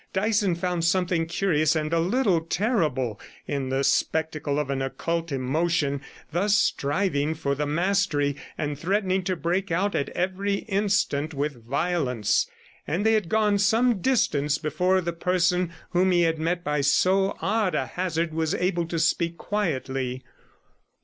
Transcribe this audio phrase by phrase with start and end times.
[0.13, 6.01] Dyson found something curious and a little terrible, in the spectacle of an occult emotion
[6.31, 12.49] thus striving for the mastery, and threatening to break out at every instant with violence;
[12.87, 16.81] and they had gone some distance before the person whom he 16 had met by
[16.81, 20.23] so odd a hazard was able to speak quietly.